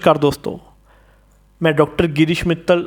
[0.00, 0.56] नमस्कार दोस्तों,
[1.60, 2.82] मैं डॉक्टर गिरीश मित्तल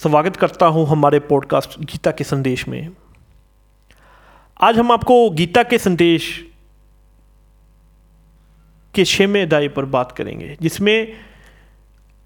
[0.00, 2.90] स्वागत करता हूँ हमारे पॉडकास्ट गीता के संदेश में।
[4.60, 6.26] आज हम आपको गीता के संदेश
[8.94, 11.12] के छवें अध्याय पर बात करेंगे, जिसमें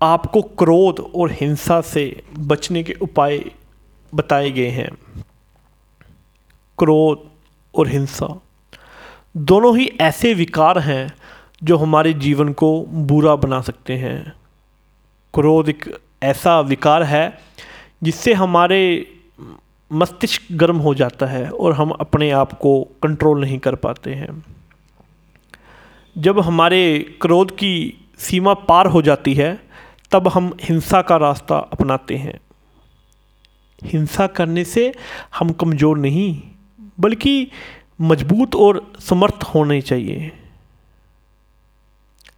[0.02, 2.04] आपको क्रोध और हिंसा से
[2.38, 3.44] बचने के उपाय
[4.14, 4.90] बताए गए हैं।
[6.78, 7.30] क्रोध
[7.74, 8.34] और हिंसा
[9.36, 11.06] दोनों ही ऐसे विकार हैं
[11.64, 14.32] जो हमारे जीवन को बुरा बना सकते हैं।
[15.34, 17.38] क्रोध एक ऐसा विकार है
[18.02, 18.80] जिससे हमारे
[19.90, 24.44] मस्तिष्क गर्म हो जाता है और हम अपने आप को कंट्रोल नहीं कर पाते हैं।
[26.16, 27.72] जब हमारे क्रोध की
[28.18, 29.58] सीमा पार हो जाती है,
[30.10, 32.40] तब हम हिंसा का रास्ता अपनाते हैं।
[33.82, 34.92] हिंसा करने से
[35.38, 36.42] हम कमज़ोर नहीं,
[37.00, 37.50] बल्कि
[38.00, 40.30] मज़बूत और समर्थ होने चाहिए।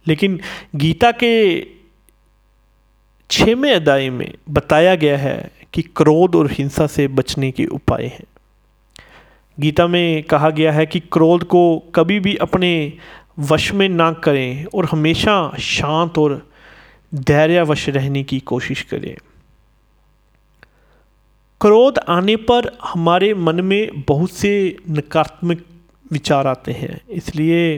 [0.07, 0.39] लेकिन
[0.75, 1.61] गीता के
[3.29, 8.25] छवें अध्याय में बताया गया है कि क्रोध और हिंसा से बचने के उपाय हैं।
[9.59, 12.93] गीता में कहा गया है कि क्रोध को कभी भी अपने
[13.39, 16.49] वश में ना करें और हमेशा शांत और
[17.15, 19.15] धैर्यवश रहने की कोशिश करें।
[21.61, 25.63] क्रोध आने पर हमारे मन में बहुत से नकारात्मक
[26.11, 27.77] विचार आते हैं, इसलिए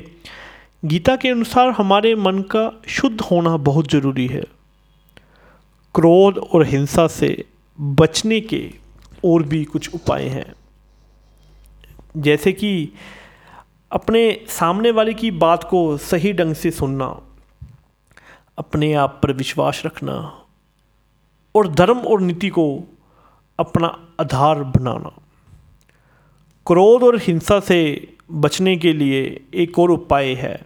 [0.86, 4.42] गीता के अनुसार हमारे मन का शुद्ध होना बहुत ज़रूरी है।
[5.95, 7.45] क्रोध और हिंसा से
[7.81, 8.73] बचने के
[9.25, 10.53] और भी कुछ उपाय हैं।
[12.17, 12.89] जैसे कि
[13.92, 17.22] अपने सामने वाले की बात को सही ढंग से सुनना,
[18.58, 20.45] अपने आप पर विश्वास रखना
[21.55, 22.83] और धर्म और नीति को
[23.59, 23.88] अपना
[24.20, 25.09] आधार बनाना।
[26.66, 30.61] क्रोध और हिंसा से बचने के लिए एक और उपाय है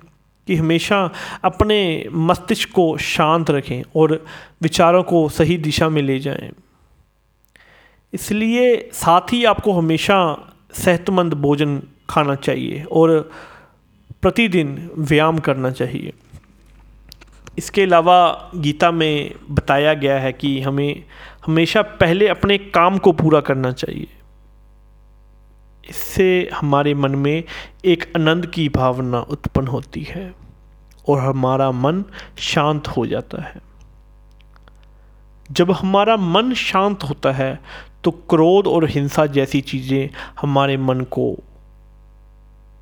[0.47, 1.11] कि हमेशा
[1.43, 4.25] अपने मस्तिष्क को शांत रखें और
[4.61, 6.51] विचारों को सही दिशा में ले जाएँ।
[8.13, 10.17] इसलिए साथ ही आपको हमेशा
[10.73, 13.31] सेहतमंद भोजन खाना चाहिए और
[14.21, 16.13] प्रतिदिन व्यायाम करना चाहिए
[17.57, 21.03] इसके अलावा गीता में बताया गया है कि हमें
[21.45, 24.07] हमेशा पहले अपने काम को पूरा करना चाहिए
[25.89, 27.43] इससे हमारे मन में
[27.85, 30.33] एक आनंद की भावना उत्पन्न होती है
[31.07, 32.03] और हमारा मन
[32.39, 33.61] शांत हो जाता है।
[35.51, 37.59] जब हमारा मन शांत होता है
[38.03, 40.09] तो क्रोध और हिंसा जैसी चीज़ें
[40.41, 41.31] हमारे मन को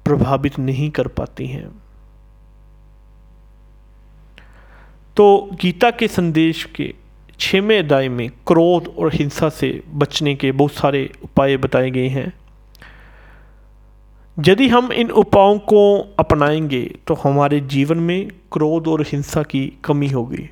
[0.06, 1.68] प्रभावित नहीं कर पाती हैं।
[5.18, 6.94] तो गीता के संदेश के
[7.40, 12.32] छवें अध्याय में क्रोध और हिंसा से बचने के बहुत सारे उपाय बताए गए हैं।
[14.48, 20.08] यदि हम इन उपायों को अपनाएँगे तो हमारे जीवन में क्रोध और हिंसा की कमी
[20.08, 20.50] होगी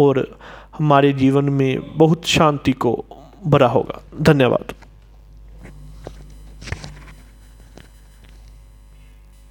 [0.00, 0.38] और
[0.78, 3.04] हमारे जीवन में बहुत शांति को
[3.46, 4.85] भरा होगा। धन्यवाद।